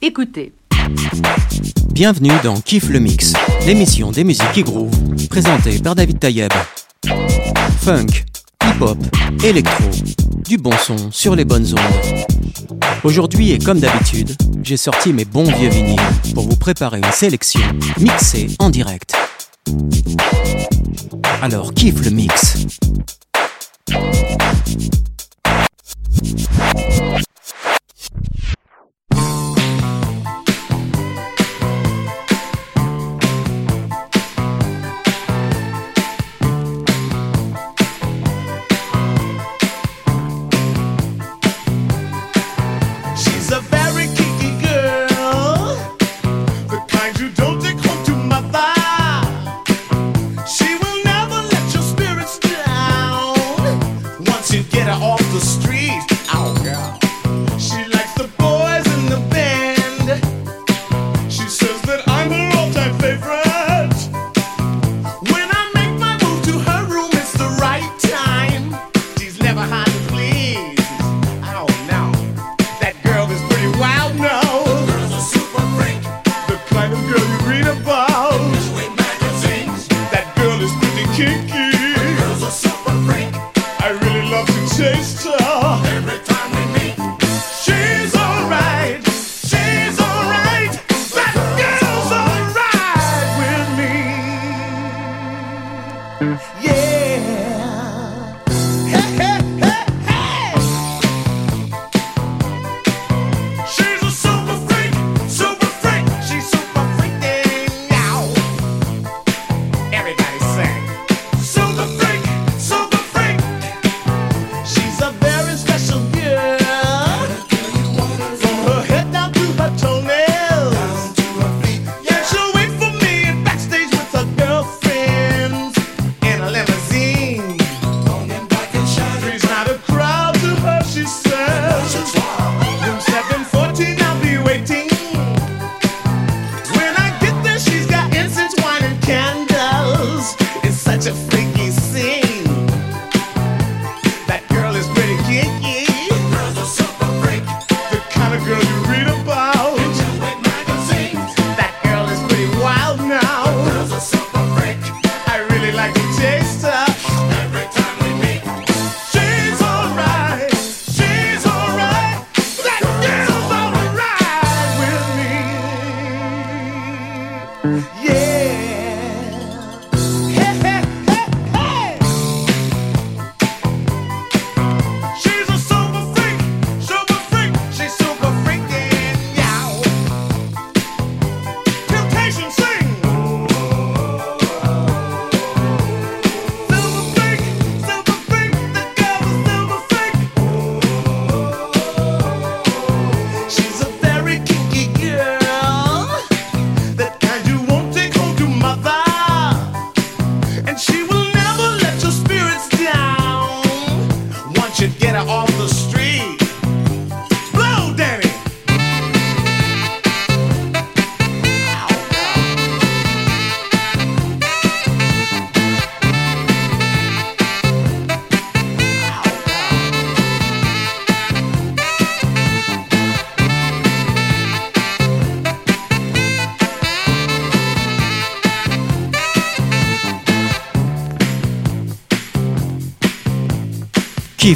Écoutez. 0.00 0.52
Bienvenue 1.92 2.30
dans 2.44 2.60
Kiff 2.60 2.88
le 2.88 3.00
Mix, 3.00 3.32
l'émission 3.66 4.12
des 4.12 4.22
musiques 4.22 4.52
qui 4.52 4.62
groove, 4.62 4.92
présentée 5.28 5.80
par 5.80 5.96
David 5.96 6.20
Tayeb. 6.20 6.52
Funk, 7.80 8.06
hip-hop, 8.62 8.96
électro, 9.42 9.90
du 10.48 10.56
bon 10.56 10.70
son 10.80 11.10
sur 11.10 11.34
les 11.34 11.44
bonnes 11.44 11.66
ondes. 11.72 12.78
Aujourd'hui 13.02 13.50
et 13.50 13.58
comme 13.58 13.80
d'habitude, 13.80 14.36
j'ai 14.62 14.76
sorti 14.76 15.12
mes 15.12 15.24
bons 15.24 15.50
vieux 15.50 15.68
vinyles 15.68 15.98
pour 16.32 16.48
vous 16.48 16.56
préparer 16.56 16.98
une 16.98 17.12
sélection 17.12 17.60
mixée 17.98 18.54
en 18.60 18.70
direct. 18.70 19.14
Alors 21.42 21.74
kiffe 21.74 22.04
le 22.04 22.10
mix. 22.10 22.68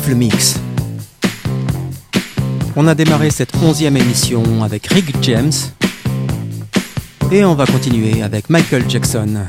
Le 0.08 0.14
mix. 0.14 0.58
On 2.76 2.86
a 2.86 2.94
démarré 2.94 3.28
cette 3.28 3.54
onzième 3.62 3.98
émission 3.98 4.64
avec 4.64 4.86
Rick 4.86 5.14
James 5.20 5.52
et 7.30 7.44
on 7.44 7.54
va 7.54 7.66
continuer 7.66 8.22
avec 8.22 8.48
Michael 8.48 8.88
Jackson. 8.88 9.44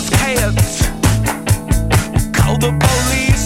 the 0.00 0.16
pants. 0.16 0.86
Call 2.32 2.56
the 2.58 2.70
police. 2.78 3.37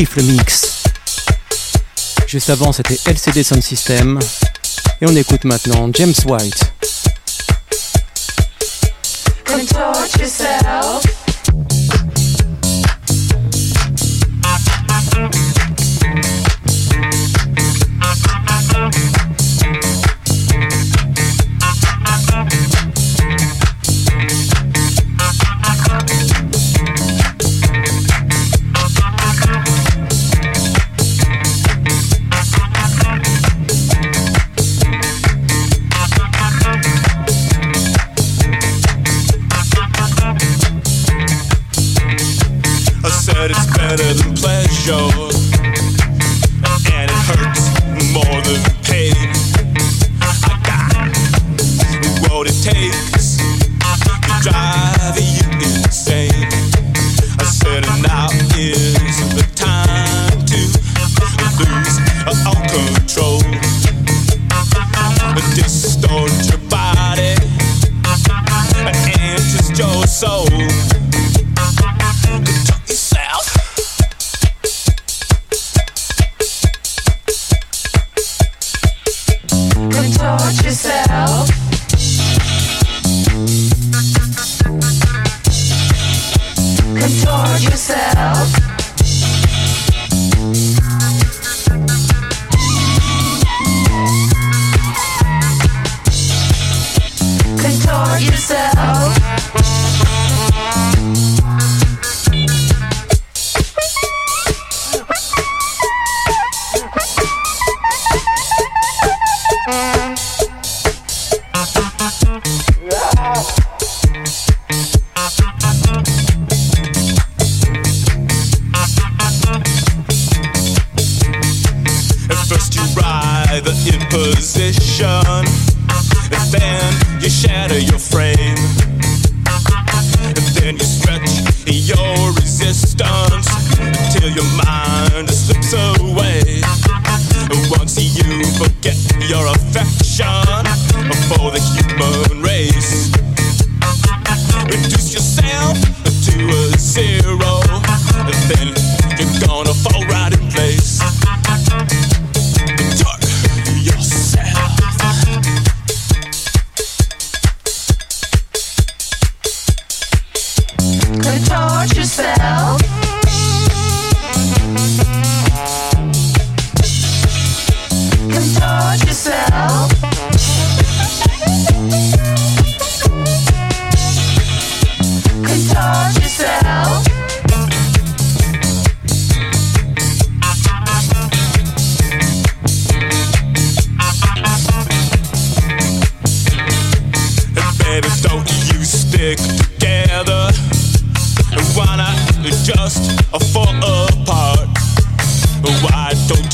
Le 0.00 0.22
mix. 0.22 0.82
Juste 2.26 2.48
avant, 2.48 2.72
c'était 2.72 2.98
LCD 3.06 3.42
Sound 3.42 3.62
System. 3.62 4.18
Et 5.02 5.06
on 5.06 5.14
écoute 5.14 5.44
maintenant 5.44 5.90
James 5.92 6.14
White. 6.26 6.69
So 70.20 70.49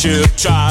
chip 0.07 0.37
chop. 0.37 0.66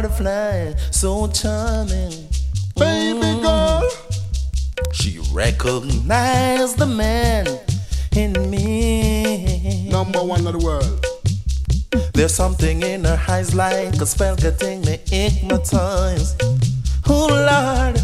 butterfly, 0.00 0.72
so 0.92 1.26
charming. 1.26 2.12
Baby 2.76 3.42
girl, 3.42 3.82
she 4.92 5.18
recognized 5.32 6.78
the 6.78 6.86
man 6.86 7.48
in 8.14 8.32
me. 8.48 9.88
Number 9.90 10.22
one 10.22 10.46
of 10.46 10.52
the 10.52 10.64
world. 10.64 11.04
There's 12.14 12.32
something 12.32 12.80
in 12.84 13.02
her 13.02 13.20
eyes 13.28 13.56
like 13.56 13.94
a 13.94 14.06
spell 14.06 14.36
getting 14.36 14.82
me 14.82 15.00
hypnotized. 15.06 16.40
Oh 17.08 17.26
Lord, 17.50 17.98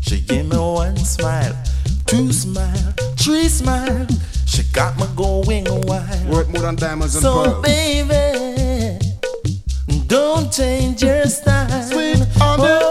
she 0.00 0.20
gave 0.22 0.46
me 0.46 0.56
one 0.56 0.96
smile, 0.96 1.54
two 2.06 2.32
smile, 2.32 2.94
three 3.18 3.48
smile. 3.48 4.06
She 4.46 4.62
got 4.72 4.96
me 4.96 5.04
going 5.16 5.66
wild. 5.86 6.28
Worth 6.30 6.48
more 6.48 6.62
than 6.62 6.76
diamonds 6.76 7.14
and 7.14 7.22
so, 7.22 7.44
pearls. 7.44 7.56
So 7.56 7.62
baby. 7.62 8.29
Don't 10.10 10.52
change 10.52 11.04
your 11.04 11.24
style. 11.26 11.82
Sweet 11.84 12.16
Amanda. 12.40 12.80
Oh. 12.82 12.89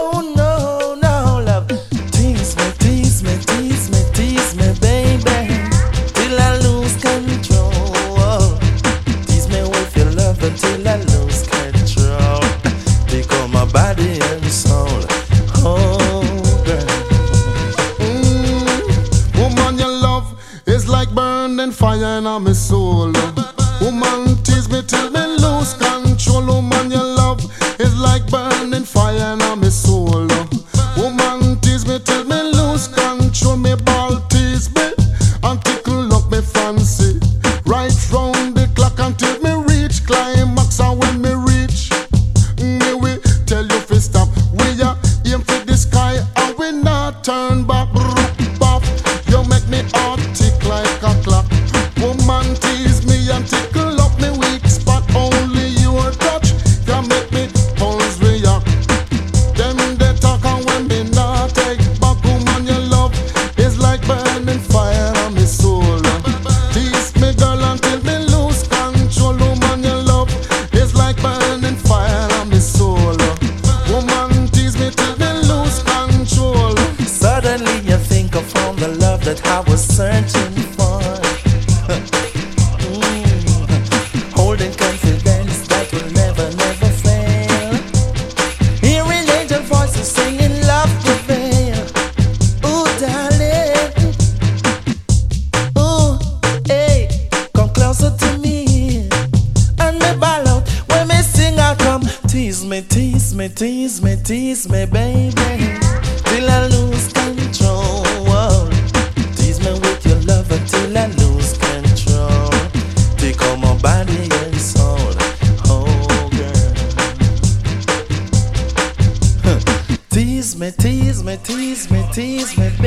me, 120.60 120.70
tease 120.70 121.24
me, 121.24 121.38
tease 121.38 121.90
me, 121.90 122.04
tease 122.12 122.58
me. 122.58 122.79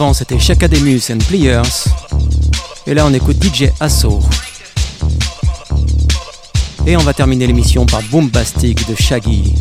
Avant, 0.00 0.14
c'était 0.14 0.38
Shaka 0.38 0.66
Demus 0.66 1.02
and 1.10 1.18
Players. 1.28 1.84
Et 2.86 2.94
là, 2.94 3.04
on 3.04 3.12
écoute 3.12 3.36
DJ 3.44 3.64
Asso. 3.80 4.18
Et 6.86 6.96
on 6.96 7.00
va 7.00 7.12
terminer 7.12 7.46
l'émission 7.46 7.84
par 7.84 8.00
Boombastic 8.04 8.88
de 8.88 8.94
Shaggy. 8.94 9.56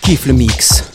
Kiffe 0.00 0.26
le 0.26 0.32
mix. 0.32 0.93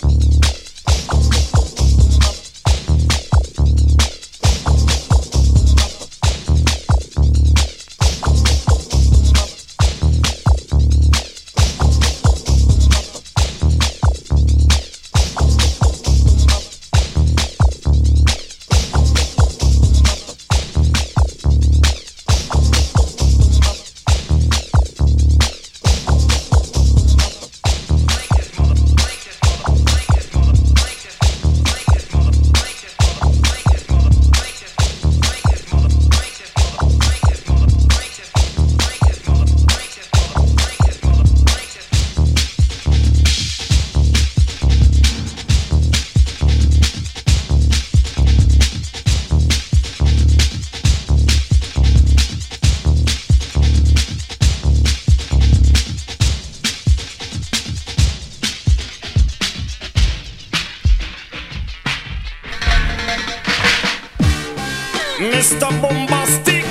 Mr. 65.20 65.68
Boombastic. 65.82 66.64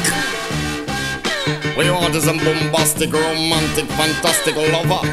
We 1.77 1.91
want 1.91 2.15
is 2.15 2.27
a 2.27 2.33
bombastic, 2.33 3.13
romantic, 3.13 3.85
fantastic 3.91 4.57
lover. 4.57 5.07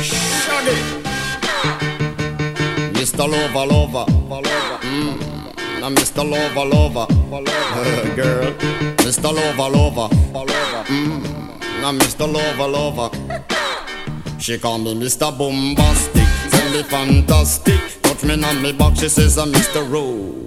Shaggy. 0.00 0.76
Mr. 2.94 3.28
Lover, 3.28 3.66
lover. 3.66 4.04
Mm. 4.82 5.80
Now 5.80 5.90
Mr. 5.90 6.22
Lover, 6.22 6.64
lover, 6.64 7.06
girl. 8.14 8.52
Mr. 8.98 9.34
Lover, 9.34 9.68
lover. 9.76 10.14
Mm. 10.86 11.80
Now 11.80 11.92
Mr. 11.98 12.32
Lover, 12.32 12.68
lover. 12.68 13.10
She 14.38 14.56
call 14.58 14.78
me 14.78 14.94
Mr. 14.94 15.36
Boombastic, 15.36 16.50
tell 16.50 16.70
me 16.70 16.84
fantastic. 16.84 17.80
Touch 18.02 18.22
me 18.22 18.40
on 18.40 18.62
me 18.62 18.72
back, 18.72 18.94
she 18.94 19.08
says 19.08 19.36
I'm 19.36 19.52
Mr. 19.52 19.82
Romantic 19.82 20.42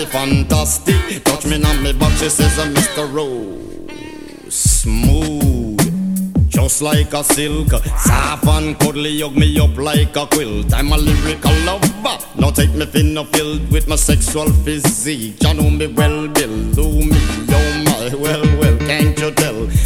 me 0.00 0.06
fantastic. 0.06 1.24
Touch 1.24 1.46
me 1.46 1.62
on 1.62 1.82
me 1.82 1.92
back, 1.92 2.12
she 2.18 2.28
says 2.28 2.58
I'm 2.58 2.74
Mr. 2.74 3.12
Rose. 3.12 4.52
Smooth. 4.52 6.48
Just 6.48 6.82
like 6.82 7.12
a 7.12 7.22
silk, 7.22 7.70
soft 7.96 8.46
and 8.46 8.78
cuddly, 8.78 9.20
hug 9.20 9.36
me 9.36 9.58
up 9.60 9.76
like 9.76 10.16
a 10.16 10.26
quilt. 10.26 10.72
I'm 10.72 10.92
a 10.92 10.96
lyrical 10.96 11.52
lover. 11.64 12.18
Now 12.36 12.50
take 12.50 12.74
me 12.74 12.86
thin 12.86 13.16
or 13.16 13.26
filled 13.26 13.70
with 13.70 13.88
my 13.88 13.96
sexual 13.96 14.50
physique. 14.64 15.42
You 15.42 15.54
know 15.54 15.70
me 15.70 15.86
well, 15.88 16.28
Bill. 16.28 16.72
Do 16.72 16.84
me, 17.10 17.20
oh 17.50 17.82
my, 17.84 18.14
well, 18.14 18.58
well, 18.58 18.78
can't 18.78 19.18
you 19.18 19.30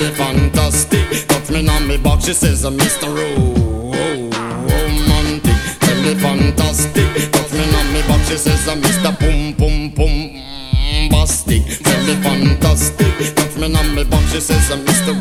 tell 0.00 0.10
fantastic. 0.16 1.28
Touch 1.28 1.50
me 1.50 1.62
box, 1.98 2.24
she 2.24 2.32
says, 2.32 2.64
Mr. 2.64 3.08
Oh, 3.08 3.92
romantic 3.92 5.50
me 6.02 6.14
fantastic. 6.14 7.32
Back, 8.08 8.24
she 8.26 8.36
says 8.36 8.66
Mr. 8.66 9.12
Pum 9.18 9.54
Pum 9.54 9.92
Pum 9.92 10.12
Bastic. 11.10 11.82
Tell 11.82 12.02
me 12.06 12.14
fantastic. 12.22 13.14
Back, 14.04 14.26
she 14.28 14.40
says 14.40 14.70
Mr. 14.70 15.12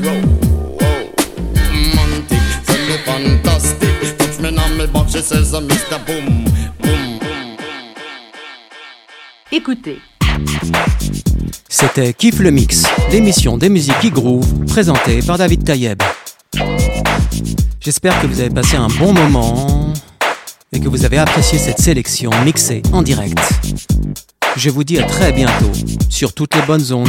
Tell 2.65 2.81
me 2.87 2.97
fantastic. 3.03 4.17
Touch 4.17 4.39
me 4.39 4.57
on 4.57 4.77
me 4.77 4.87
Mr. 5.51 5.97
Boom 6.05 6.45
Boom. 6.81 7.19
Écoutez. 9.51 10.18
C'était 11.71 12.13
Kiff 12.13 12.39
le 12.39 12.49
Mix, 12.49 12.83
l'émission 13.11 13.55
des 13.55 13.69
musiques 13.69 13.99
qui 14.01 14.09
groove, 14.09 14.65
présentée 14.65 15.21
par 15.21 15.37
David 15.37 15.63
Tayeb. 15.63 16.01
J'espère 17.79 18.19
que 18.19 18.25
vous 18.25 18.39
avez 18.39 18.49
passé 18.49 18.75
un 18.75 18.87
bon 18.87 19.13
moment 19.13 19.93
et 20.73 20.79
que 20.79 20.89
vous 20.89 21.05
avez 21.05 21.19
apprécié 21.19 21.59
cette 21.59 21.79
sélection 21.79 22.31
mixée 22.43 22.81
en 22.91 23.03
direct. 23.03 23.39
Je 24.57 24.71
vous 24.71 24.83
dis 24.83 24.97
à 24.97 25.03
très 25.03 25.31
bientôt 25.31 25.71
sur 26.09 26.33
toutes 26.33 26.55
les 26.55 26.63
bonnes 26.63 26.91
ondes. 26.91 27.07